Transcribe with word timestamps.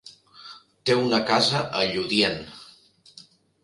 Té 0.89 0.95
una 1.03 1.21
casa 1.29 1.63
a 1.83 1.87
Lludient. 1.93 2.45